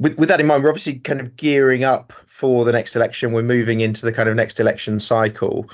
With, 0.00 0.18
with 0.18 0.28
that 0.28 0.40
in 0.40 0.48
mind, 0.48 0.64
we're 0.64 0.70
obviously 0.70 0.98
kind 0.98 1.20
of 1.20 1.36
gearing 1.36 1.84
up 1.84 2.12
for 2.26 2.64
the 2.64 2.72
next 2.72 2.96
election. 2.96 3.32
We're 3.32 3.42
moving 3.42 3.80
into 3.80 4.04
the 4.04 4.12
kind 4.12 4.28
of 4.28 4.34
next 4.34 4.58
election 4.58 4.98
cycle. 4.98 5.70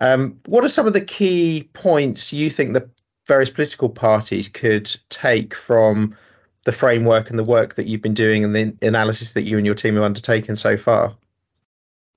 Um, 0.00 0.36
what 0.46 0.64
are 0.64 0.68
some 0.68 0.88
of 0.88 0.94
the 0.94 1.00
key 1.00 1.68
points 1.74 2.32
you 2.32 2.50
think 2.50 2.72
the 2.72 2.88
various 3.28 3.50
political 3.50 3.88
parties 3.88 4.48
could 4.48 4.94
take 5.10 5.54
from 5.54 6.16
the 6.64 6.72
framework 6.72 7.30
and 7.30 7.38
the 7.38 7.44
work 7.44 7.74
that 7.74 7.86
you've 7.86 8.02
been 8.02 8.14
doing 8.14 8.44
and 8.44 8.54
the 8.54 8.74
analysis 8.82 9.32
that 9.32 9.42
you 9.42 9.56
and 9.56 9.66
your 9.66 9.74
team 9.74 9.94
have 9.94 10.04
undertaken 10.04 10.56
so 10.56 10.76
far? 10.76 11.14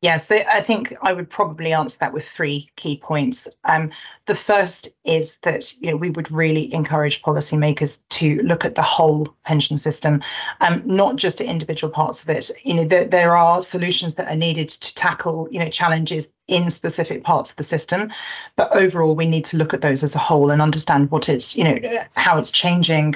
Yeah, 0.02 0.18
so 0.18 0.36
I 0.36 0.62
think 0.62 0.94
I 1.02 1.14
would 1.14 1.30
probably 1.32 1.74
answer 1.74 1.98
that 2.00 2.14
with 2.14 2.28
three 2.28 2.70
key 2.76 2.98
points. 2.98 3.48
Um, 3.64 3.90
the 4.28 4.36
first 4.36 4.88
is 5.04 5.38
that 5.42 5.74
you 5.82 5.90
know 5.90 5.98
we 5.98 6.12
would 6.12 6.30
really 6.32 6.72
encourage 6.72 7.24
policymakers 7.24 7.98
to 8.10 8.36
look 8.44 8.66
at 8.66 8.76
the 8.76 8.84
whole 8.84 9.34
pension 9.46 9.78
system, 9.78 10.22
um, 10.62 10.84
not 10.86 11.16
just 11.16 11.42
at 11.42 11.48
individual 11.48 11.92
parts 11.92 12.22
of 12.22 12.30
it. 12.30 12.52
You 12.64 12.76
know, 12.76 12.86
there, 12.86 13.06
there 13.06 13.36
are 13.36 13.64
solutions 13.64 14.14
that 14.16 14.28
are 14.28 14.36
needed 14.36 14.70
to 14.70 14.94
tackle 14.94 15.48
you 15.50 15.60
know 15.60 15.70
challenges 15.70 16.30
in 16.48 16.70
specific 16.70 17.24
parts 17.24 17.50
of 17.52 17.58
the 17.58 17.64
system, 17.64 18.12
but 18.56 18.76
overall 18.76 19.16
we 19.16 19.26
need 19.26 19.46
to 19.46 19.58
look 19.58 19.74
at 19.74 19.82
those 19.82 20.04
as 20.04 20.16
a 20.16 20.20
whole 20.20 20.52
and 20.52 20.62
understand 20.62 21.10
what 21.12 21.28
it's 21.28 21.56
you 21.56 21.64
know 21.64 21.80
how 22.16 22.38
it's 22.38 22.52
changing 22.52 23.16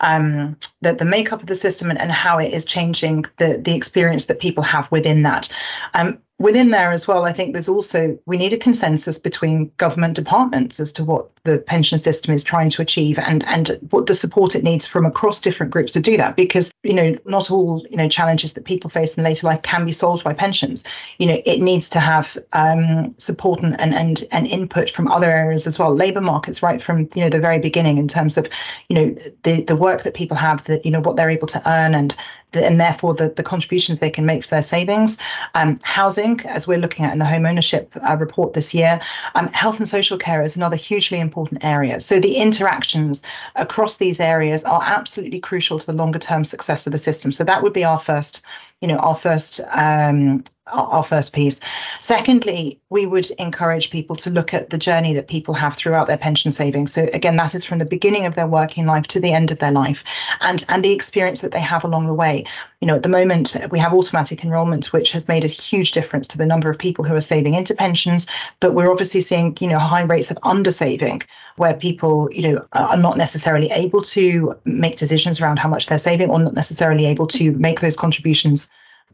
um, 0.00 0.56
the, 0.80 0.94
the 0.94 1.04
makeup 1.04 1.40
of 1.40 1.46
the 1.46 1.54
system 1.54 1.90
and, 1.90 2.00
and 2.00 2.10
how 2.10 2.38
it 2.38 2.52
is 2.52 2.64
changing 2.64 3.26
the, 3.38 3.60
the 3.62 3.74
experience 3.74 4.26
that 4.26 4.40
people 4.40 4.62
have 4.62 4.90
within 4.90 5.22
that. 5.22 5.48
Um, 5.94 6.18
within 6.40 6.70
there 6.70 6.90
as 6.90 7.06
well, 7.06 7.24
I 7.24 7.32
think 7.34 7.52
there's 7.52 7.68
also 7.68 8.18
we 8.24 8.38
need 8.38 8.54
a 8.54 8.56
consensus 8.56 9.18
between 9.18 9.70
government 9.76 10.14
departments 10.16 10.80
as 10.80 10.90
to 10.92 11.04
what 11.04 11.30
the 11.44 11.58
pension 11.58 11.98
system 11.98 12.34
is 12.34 12.42
trying 12.42 12.70
to 12.70 12.82
achieve 12.82 13.18
and 13.18 13.44
and 13.46 13.78
what 13.90 14.06
the 14.06 14.14
support 14.14 14.56
it 14.56 14.64
needs 14.64 14.86
from 14.86 15.04
across 15.04 15.38
different 15.38 15.70
groups 15.70 15.92
to 15.92 16.00
do 16.00 16.16
that. 16.16 16.36
Because 16.36 16.72
you 16.82 16.94
know 16.94 17.14
not 17.26 17.50
all 17.50 17.86
you 17.90 17.96
know 17.96 18.08
challenges 18.08 18.54
that 18.54 18.64
people 18.64 18.90
face 18.90 19.14
in 19.14 19.22
later 19.22 19.46
life 19.46 19.62
can 19.62 19.84
be 19.84 19.92
solved 19.92 20.24
by 20.24 20.32
pensions. 20.32 20.82
You 21.18 21.26
know 21.26 21.42
it 21.44 21.60
needs 21.60 21.88
to 21.90 22.00
have 22.00 22.36
um, 22.54 23.14
support 23.18 23.60
and, 23.60 23.78
and 23.78 24.24
and 24.32 24.46
input 24.46 24.90
from 24.90 25.08
other 25.08 25.30
areas 25.30 25.66
as 25.66 25.78
well. 25.78 25.94
Labour 25.94 26.22
markets 26.22 26.62
right 26.62 26.82
from 26.82 27.08
you 27.14 27.22
know 27.22 27.30
the 27.30 27.38
very 27.38 27.58
beginning 27.58 27.98
in 27.98 28.08
terms 28.08 28.38
of 28.38 28.48
you 28.88 28.96
know 28.96 29.14
the 29.42 29.62
the 29.64 29.76
work 29.76 30.02
that 30.04 30.14
people 30.14 30.38
have 30.38 30.64
that 30.64 30.84
you 30.86 30.90
know 30.90 31.00
what 31.00 31.16
they're 31.16 31.30
able 31.30 31.48
to 31.48 31.70
earn 31.70 31.94
and 31.94 32.14
and 32.52 32.80
therefore 32.80 33.14
the, 33.14 33.28
the 33.30 33.42
contributions 33.42 33.98
they 33.98 34.10
can 34.10 34.26
make 34.26 34.44
for 34.44 34.50
their 34.50 34.62
savings. 34.62 35.18
Um, 35.54 35.78
housing, 35.82 36.40
as 36.46 36.66
we're 36.66 36.78
looking 36.78 37.04
at 37.04 37.12
in 37.12 37.18
the 37.18 37.24
home 37.24 37.46
ownership 37.46 37.92
uh, 38.08 38.16
report 38.16 38.52
this 38.52 38.74
year, 38.74 39.00
um, 39.34 39.48
health 39.48 39.78
and 39.78 39.88
social 39.88 40.18
care 40.18 40.42
is 40.42 40.56
another 40.56 40.76
hugely 40.76 41.20
important 41.20 41.64
area. 41.64 42.00
So 42.00 42.20
the 42.20 42.36
interactions 42.36 43.22
across 43.56 43.96
these 43.96 44.20
areas 44.20 44.64
are 44.64 44.82
absolutely 44.82 45.40
crucial 45.40 45.78
to 45.78 45.86
the 45.86 45.92
longer 45.92 46.18
term 46.18 46.44
success 46.44 46.86
of 46.86 46.92
the 46.92 46.98
system. 46.98 47.32
So 47.32 47.44
that 47.44 47.62
would 47.62 47.72
be 47.72 47.84
our 47.84 47.98
first, 47.98 48.42
you 48.80 48.88
know, 48.88 48.98
our 48.98 49.14
first 49.14 49.60
um, 49.72 50.44
our 50.72 51.02
first 51.02 51.32
piece. 51.32 51.60
Secondly, 52.00 52.80
we 52.90 53.06
would 53.06 53.30
encourage 53.32 53.90
people 53.90 54.16
to 54.16 54.30
look 54.30 54.54
at 54.54 54.70
the 54.70 54.78
journey 54.78 55.14
that 55.14 55.28
people 55.28 55.54
have 55.54 55.76
throughout 55.76 56.06
their 56.06 56.16
pension 56.16 56.52
savings. 56.52 56.92
So 56.92 57.08
again, 57.12 57.36
that 57.36 57.54
is 57.54 57.64
from 57.64 57.78
the 57.78 57.84
beginning 57.84 58.26
of 58.26 58.34
their 58.34 58.46
working 58.46 58.86
life 58.86 59.06
to 59.08 59.20
the 59.20 59.32
end 59.32 59.50
of 59.50 59.58
their 59.58 59.72
life, 59.72 60.04
and 60.40 60.64
and 60.68 60.84
the 60.84 60.92
experience 60.92 61.40
that 61.40 61.52
they 61.52 61.60
have 61.60 61.84
along 61.84 62.06
the 62.06 62.14
way. 62.14 62.44
You 62.80 62.86
know, 62.86 62.96
at 62.96 63.02
the 63.02 63.08
moment 63.08 63.56
we 63.70 63.78
have 63.78 63.92
automatic 63.92 64.42
enrolment, 64.42 64.92
which 64.92 65.12
has 65.12 65.28
made 65.28 65.44
a 65.44 65.48
huge 65.48 65.92
difference 65.92 66.26
to 66.28 66.38
the 66.38 66.46
number 66.46 66.70
of 66.70 66.78
people 66.78 67.04
who 67.04 67.14
are 67.14 67.20
saving 67.20 67.54
into 67.54 67.74
pensions. 67.74 68.26
But 68.60 68.74
we're 68.74 68.90
obviously 68.90 69.20
seeing 69.20 69.56
you 69.60 69.68
know 69.68 69.78
high 69.78 70.02
rates 70.02 70.30
of 70.30 70.38
undersaving, 70.38 71.22
where 71.56 71.74
people 71.74 72.28
you 72.32 72.42
know 72.42 72.66
are 72.72 72.96
not 72.96 73.16
necessarily 73.16 73.70
able 73.70 74.02
to 74.04 74.54
make 74.64 74.96
decisions 74.96 75.40
around 75.40 75.58
how 75.58 75.68
much 75.68 75.86
they're 75.86 75.98
saving, 75.98 76.30
or 76.30 76.38
not 76.38 76.54
necessarily 76.54 77.06
able 77.06 77.26
to 77.28 77.52
make 77.52 77.80
those 77.80 77.96
contributions 77.96 78.68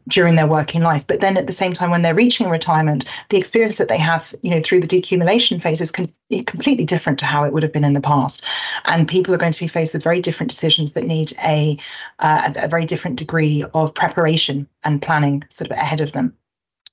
during 0.07 0.35
their 0.35 0.47
working 0.47 0.81
life. 0.81 1.05
But 1.05 1.19
then 1.19 1.37
at 1.37 1.47
the 1.47 1.53
same 1.53 1.73
time, 1.73 1.91
when 1.91 2.01
they're 2.01 2.15
reaching 2.15 2.49
retirement, 2.49 3.05
the 3.29 3.37
experience 3.37 3.77
that 3.77 3.87
they 3.87 3.97
have, 3.97 4.33
you 4.41 4.51
know, 4.51 4.61
through 4.61 4.81
the 4.81 4.87
decumulation 4.87 5.61
phase 5.61 5.81
is 5.81 5.91
con- 5.91 6.13
completely 6.45 6.85
different 6.85 7.19
to 7.19 7.25
how 7.25 7.43
it 7.43 7.53
would 7.53 7.63
have 7.63 7.73
been 7.73 7.83
in 7.83 7.93
the 7.93 8.01
past. 8.01 8.41
And 8.85 9.07
people 9.07 9.33
are 9.33 9.37
going 9.37 9.53
to 9.53 9.59
be 9.59 9.67
faced 9.67 9.93
with 9.93 10.03
very 10.03 10.21
different 10.21 10.51
decisions 10.51 10.93
that 10.93 11.05
need 11.05 11.33
a, 11.43 11.77
uh, 12.19 12.53
a 12.55 12.67
very 12.67 12.85
different 12.85 13.17
degree 13.17 13.65
of 13.73 13.93
preparation 13.93 14.67
and 14.83 15.01
planning 15.01 15.43
sort 15.49 15.71
of 15.71 15.77
ahead 15.77 16.01
of 16.01 16.11
them. 16.13 16.33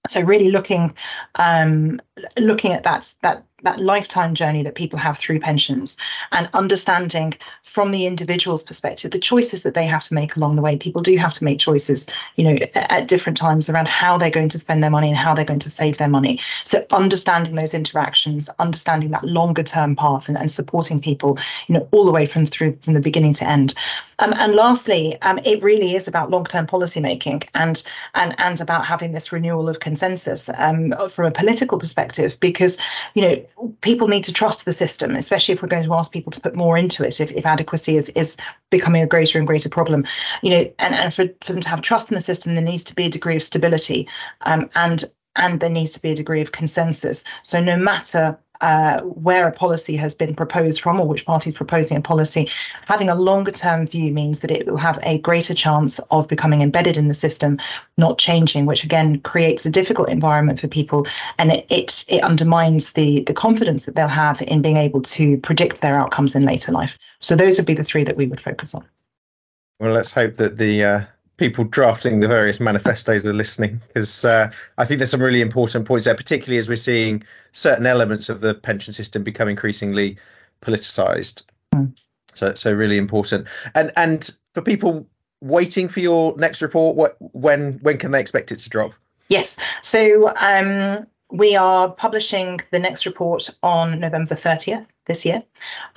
So 0.09 0.21
really 0.21 0.51
looking 0.51 0.95
um, 1.37 2.01
looking 2.39 2.73
at 2.73 2.85
that 2.85 3.13
that 3.23 3.45
that 3.63 3.81
lifetime 3.81 4.35
journey 4.35 4.63
that 4.63 4.75
people 4.75 4.99
have 4.99 5.19
through 5.19 5.41
pensions 5.41 5.97
and 6.33 6.51
understanding 6.53 7.33
from 7.63 7.93
the 7.93 8.07
individual's 8.07 8.63
perspective 8.63 9.11
the 9.11 9.19
choices 9.19 9.63
that 9.63 9.75
they 9.75 9.87
have 9.87 10.05
to 10.05 10.15
make 10.15 10.37
along 10.37 10.55
the 10.55 10.63
way. 10.63 10.77
People 10.77 11.03
do 11.03 11.17
have 11.17 11.33
to 11.33 11.43
make 11.43 11.59
choices 11.59 12.07
you 12.37 12.45
know 12.45 12.67
at 12.75 13.09
different 13.09 13.37
times 13.37 13.69
around 13.69 13.89
how 13.89 14.17
they're 14.17 14.31
going 14.31 14.51
to 14.51 14.59
spend 14.59 14.83
their 14.83 14.91
money 14.91 15.09
and 15.09 15.17
how 15.17 15.35
they're 15.35 15.45
going 15.45 15.59
to 15.61 15.71
save 15.71 15.99
their 15.99 16.09
money. 16.09 16.41
So 16.63 16.87
understanding 16.93 17.57
those 17.57 17.75
interactions 17.75 18.49
understanding 18.61 19.11
that 19.11 19.25
longer 19.25 19.65
term 19.65 19.97
path 19.97 20.29
and, 20.29 20.39
and 20.39 20.53
supporting 20.53 21.01
people 21.01 21.37
you 21.67 21.75
know 21.75 21.89
all 21.91 22.05
the 22.05 22.13
way 22.13 22.27
from 22.27 22.47
through 22.47 22.77
from 22.83 22.95
the 22.95 23.01
beginning 23.01 23.35
to 23.35 23.49
end. 23.49 23.75
Um, 24.21 24.33
and 24.37 24.55
lastly 24.55 25.21
um, 25.23 25.41
it 25.45 25.61
really 25.63 25.97
is 25.97 26.07
about 26.07 26.31
long-term 26.31 26.69
policy 26.69 27.01
making 27.01 27.43
and 27.55 27.83
and 28.15 28.37
and 28.39 28.61
about 28.61 28.87
having 28.87 29.11
this 29.11 29.33
renewal 29.33 29.69
of 29.69 29.81
consensus 29.81 30.49
um, 30.59 30.95
from 31.09 31.27
a 31.27 31.33
political 31.33 31.77
perspective 31.77 32.04
because 32.41 32.77
you 33.15 33.23
know 33.23 33.71
people 33.81 34.09
need 34.09 34.25
to 34.25 34.33
trust 34.33 34.65
the 34.65 34.73
system, 34.73 35.17
especially 35.17 35.55
if 35.55 35.63
we're 35.63 35.69
going 35.69 35.85
to 35.85 35.95
ask 35.95 36.13
people 36.13 36.33
to 36.33 36.41
put 36.41 36.55
more 36.55 36.77
into 36.77 37.05
it, 37.05 37.21
if, 37.21 37.31
if 37.33 37.47
adequacy 37.47 37.97
is, 37.97 38.09
is 38.11 38.37
becoming 38.71 39.03
a 39.03 39.07
greater 39.07 39.39
and 39.39 39.47
greater 39.47 39.69
problem. 39.69 40.07
You 40.43 40.51
know, 40.51 40.73
and, 40.79 40.95
and 40.95 41.15
for, 41.15 41.27
for 41.43 41.53
them 41.53 41.63
to 41.63 41.69
have 41.69 41.83
trust 41.83 42.11
in 42.11 42.15
the 42.15 42.23
system, 42.23 42.55
there 42.55 42.65
needs 42.65 42.85
to 42.85 42.95
be 42.95 43.07
a 43.07 43.11
degree 43.11 43.37
of 43.37 43.43
stability 43.43 44.09
um, 44.43 44.71
and 44.75 45.05
and 45.37 45.61
there 45.61 45.71
needs 45.71 45.93
to 45.93 46.01
be 46.01 46.11
a 46.11 46.15
degree 46.15 46.41
of 46.41 46.53
consensus. 46.53 47.25
So 47.43 47.61
no 47.61 47.77
matter 47.77 48.39
uh, 48.65 49.03
where 49.03 49.47
a 49.47 49.53
policy 49.53 49.95
has 49.95 50.15
been 50.15 50.35
proposed 50.35 50.81
from 50.81 50.99
or 50.99 51.07
which 51.07 51.27
party 51.27 51.51
is 51.51 51.55
proposing 51.55 51.99
a 51.99 52.01
policy, 52.01 52.49
having 52.87 53.11
a 53.11 53.15
longer 53.15 53.53
term 53.53 53.87
view 53.87 54.11
means 54.11 54.39
that 54.39 54.51
it 54.51 54.67
will 54.67 54.79
have 54.79 54.99
a 55.03 55.19
greater 55.19 55.53
chance 55.53 56.01
of 56.11 56.27
becoming 56.29 56.63
embedded 56.63 56.97
in 56.97 57.09
the 57.09 57.13
system, 57.13 57.59
not 57.99 58.17
changing, 58.17 58.65
which 58.65 58.83
again 58.83 59.21
creates 59.21 59.67
a 59.67 59.71
difficult 59.71 60.09
environment 60.09 60.59
for 60.59 60.67
people 60.67 61.07
and 61.39 61.53
it, 61.53 61.67
it, 61.69 62.07
it 62.09 62.25
undermines 62.25 62.93
the, 62.93 63.23
the 63.25 63.35
confidence 63.35 63.85
that 63.85 63.97
they'll 63.97 64.09
have 64.09 64.41
in 64.41 64.63
being 64.63 64.79
able 64.79 65.03
to 65.03 65.37
predict 65.39 65.83
their 65.83 66.01
outcomes 66.01 66.35
in 66.35 66.47
later 66.47 66.73
life. 66.73 66.97
So 67.21 67.37
those 67.37 67.59
would 67.59 67.67
be 67.67 67.75
the 67.75 67.85
three 67.85 68.05
that 68.05 68.17
we 68.17 68.27
would 68.27 68.41
focus 68.41 68.75
on. 68.75 68.83
Well, 69.79 69.93
let's 69.93 70.13
hope 70.13 70.37
that 70.37 70.57
the 70.57 70.85
uh, 70.85 71.01
people 71.37 71.65
drafting 71.65 72.21
the 72.21 72.29
various 72.29 72.61
manifestos 72.61 73.27
are 73.27 73.33
listening 73.33 73.81
because 73.89 74.25
uh, 74.25 74.51
I 74.79 74.85
think 74.85 74.99
there's 74.99 75.11
some 75.11 75.23
really 75.23 75.41
important 75.41 75.87
points 75.87 76.05
there, 76.05 76.15
particularly 76.15 76.59
as 76.59 76.69
we're 76.69 76.77
seeing 76.77 77.23
certain 77.53 77.87
elements 77.87 78.29
of 78.29 78.41
the 78.41 78.55
pension 78.55 78.93
system 78.93 79.23
become 79.23 79.49
increasingly 79.49 80.17
politicized. 80.63 81.43
Mm. 81.75 81.93
So, 82.33 82.55
so 82.55 82.73
really 82.73 82.99
important. 82.99 83.47
And 83.75 83.93
and 83.97 84.35
for 84.55 84.63
people 84.63 85.07
waiting 85.41 85.89
for 85.89 86.01
your 86.01 86.37
next 86.37 86.63
report, 86.63 86.97
what 86.97 87.17
when 87.19 87.75
when 87.83 87.99
can 87.99 88.13
they 88.13 88.21
expect 88.21 88.53
it 88.53 88.59
to 88.61 88.69
drop? 88.69 88.93
Yes. 89.29 89.57
So 89.83 90.33
um, 90.37 91.07
we 91.31 91.57
are 91.57 91.91
publishing 91.91 92.61
the 92.71 92.79
next 92.79 93.07
report 93.07 93.51
on 93.63 93.99
November 93.99 94.35
the 94.35 94.41
30th 94.41 94.87
this 95.07 95.25
year. 95.25 95.43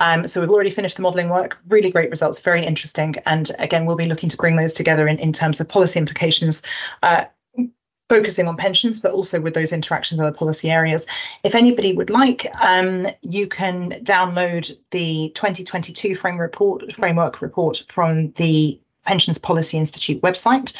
Um, 0.00 0.26
so 0.26 0.40
we've 0.40 0.50
already 0.50 0.70
finished 0.70 0.96
the 0.96 1.02
modelling 1.02 1.28
work, 1.28 1.58
really 1.68 1.90
great 1.90 2.10
results, 2.10 2.40
very 2.40 2.64
interesting. 2.64 3.16
And 3.26 3.50
again, 3.58 3.86
we'll 3.86 3.96
be 3.96 4.06
looking 4.06 4.28
to 4.28 4.36
bring 4.36 4.56
those 4.56 4.72
together 4.72 5.08
in, 5.08 5.18
in 5.18 5.32
terms 5.32 5.60
of 5.60 5.68
policy 5.68 5.98
implications. 5.98 6.62
Uh, 7.02 7.24
focusing 8.08 8.48
on 8.48 8.56
pensions, 8.56 9.00
but 9.00 9.12
also 9.12 9.40
with 9.40 9.54
those 9.54 9.72
interactions 9.72 10.18
with 10.18 10.26
other 10.26 10.36
policy 10.36 10.70
areas. 10.70 11.06
If 11.44 11.54
anybody 11.54 11.92
would 11.92 12.10
like, 12.10 12.46
um, 12.60 13.06
you 13.20 13.46
can 13.46 14.00
download 14.02 14.74
the 14.92 15.30
2022 15.34 16.14
frame 16.14 16.38
report, 16.38 16.90
framework 16.96 17.42
report 17.42 17.84
from 17.88 18.32
the 18.32 18.80
Pensions 19.08 19.38
Policy 19.38 19.78
Institute 19.78 20.20
website. 20.20 20.74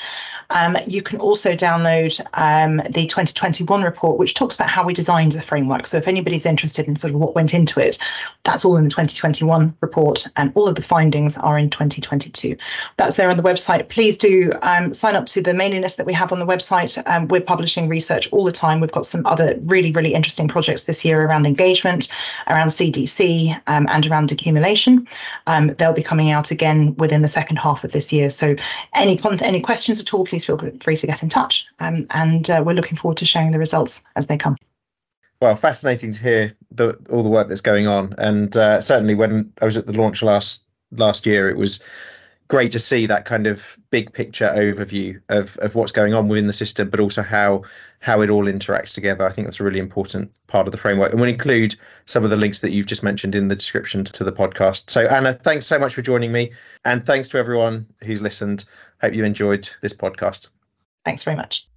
Um, 0.51 0.79
you 0.87 1.03
can 1.03 1.19
also 1.21 1.55
download 1.55 2.21
um, 2.35 2.77
the 2.91 3.07
2021 3.07 3.83
report, 3.83 4.19
which 4.19 4.35
talks 4.35 4.55
about 4.55 4.69
how 4.69 4.85
we 4.85 4.95
designed 4.95 5.33
the 5.33 5.43
framework. 5.43 5.87
So 5.87 5.97
if 5.99 6.09
anybody's 6.09 6.47
interested 6.47 6.89
in 6.89 6.97
sort 6.97 7.13
of 7.13 7.21
what 7.21 7.35
went 7.35 7.53
into 7.53 7.81
it, 7.81 7.99
that's 8.45 8.65
all 8.65 8.77
in 8.77 8.85
the 8.85 8.91
2021 8.91 9.77
report, 9.81 10.27
and 10.37 10.53
all 10.55 10.69
of 10.69 10.75
the 10.75 10.83
findings 10.83 11.37
are 11.39 11.59
in 11.59 11.69
2022. 11.69 12.57
That's 12.97 13.17
there 13.17 13.29
on 13.29 13.37
the 13.37 13.43
website. 13.43 13.89
Please 13.89 14.17
do 14.17 14.53
um, 14.63 14.95
sign 14.95 15.17
up 15.17 15.27
to 15.27 15.43
the 15.43 15.53
mailing 15.53 15.83
list 15.83 15.99
that 15.99 16.07
we 16.07 16.15
have 16.15 16.33
on 16.33 16.39
the 16.39 16.47
website. 16.47 17.03
Um, 17.07 17.29
we're 17.29 17.43
publishing 17.43 17.89
research 17.89 18.31
all 18.33 18.45
the 18.45 18.53
time. 18.53 18.81
We've 18.81 18.93
got 18.93 19.05
some 19.05 19.27
other 19.27 19.55
really, 19.63 19.93
really 19.93 20.15
interesting 20.15 20.49
projects 20.49 20.85
this 20.85 21.05
year 21.05 21.27
around 21.27 21.47
engagement, 21.47 22.09
around 22.49 22.69
CDC, 22.69 23.61
um, 23.67 23.87
and 23.91 24.07
around 24.07 24.33
accumulation. 24.33 25.07
Um, 25.47 25.75
they'll 25.79 25.93
be 25.93 26.03
coming 26.03 26.31
out 26.31 26.51
again 26.51 26.95
within 26.97 27.21
the 27.21 27.29
second 27.29 27.57
half 27.57 27.85
of 27.85 27.93
this 27.93 28.13
year 28.13 28.18
So 28.31 28.57
any 28.95 29.17
content, 29.17 29.43
any 29.43 29.61
questions 29.61 30.01
at 30.01 30.13
all, 30.13 30.25
please 30.25 30.45
feel 30.45 30.59
free 30.81 30.97
to 30.97 31.07
get 31.07 31.23
in 31.23 31.29
touch. 31.29 31.67
Um, 31.79 32.07
and 32.11 32.51
uh, 32.51 32.63
we're 32.65 32.75
looking 32.75 32.97
forward 32.97 33.19
to 33.19 33.25
sharing 33.25 33.53
the 33.53 33.59
results 33.59 34.01
as 34.17 34.27
they 34.27 34.37
come. 34.37 34.57
Well, 35.41 35.55
fascinating 35.55 36.13
to 36.13 36.23
hear 36.23 36.57
the, 36.73 36.99
all 37.11 37.23
the 37.23 37.29
work 37.29 37.49
that's 37.49 37.61
going 37.61 37.87
on, 37.87 38.15
and 38.19 38.57
uh, 38.57 38.81
certainly 38.81 39.15
when 39.15 39.53
I 39.61 39.67
was 39.67 39.77
at 39.77 39.87
the 39.87 39.93
launch 39.93 40.21
last 40.23 40.63
last 40.91 41.27
year, 41.27 41.49
it 41.49 41.57
was 41.57 41.81
great 42.49 42.73
to 42.73 42.79
see 42.79 43.07
that 43.07 43.27
kind 43.27 43.47
of 43.47 43.79
big 43.91 44.13
picture 44.13 44.53
overview 44.57 45.21
of, 45.29 45.57
of 45.59 45.75
what's 45.75 45.93
going 45.93 46.15
on 46.15 46.29
within 46.29 46.47
the 46.47 46.53
system, 46.53 46.91
but 46.91 47.01
also 47.01 47.23
how 47.23 47.63
how 48.01 48.21
it 48.21 48.31
all 48.31 48.45
interacts 48.45 48.95
together. 48.95 49.27
I 49.27 49.33
think 49.33 49.47
that's 49.47 49.61
a 49.61 49.65
really 49.65 49.81
important 49.81 50.31
part 50.47 50.67
of 50.67 50.73
the 50.73 50.79
framework, 50.79 51.11
and 51.11 51.21
we'll 51.21 51.31
include 51.31 51.75
some 52.07 52.25
of 52.25 52.31
the 52.31 52.37
links 52.37 52.61
that 52.61 52.71
you've 52.71 52.87
just 52.87 53.03
mentioned 53.03 53.35
in 53.35 53.49
the 53.49 53.57
description 53.57 54.05
to 54.05 54.25
the 54.25 54.33
podcast. 54.33 54.89
So, 54.89 55.03
Anna, 55.07 55.35
thanks 55.35 55.67
so 55.67 55.79
much 55.79 55.95
for 55.95 56.03
joining 56.03 56.33
me, 56.33 56.53
and 56.85 57.05
thanks 57.05 57.29
to 57.31 57.39
everyone 57.39 57.87
who's 58.05 58.23
listened. 58.23 58.65
Hope 59.01 59.15
you 59.15 59.25
enjoyed 59.25 59.69
this 59.83 59.93
podcast. 59.93 60.49
Thanks 61.05 61.23
very 61.23 61.37
much. 61.37 61.68